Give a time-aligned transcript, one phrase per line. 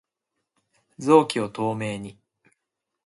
[0.97, 2.17] 臓器を透明に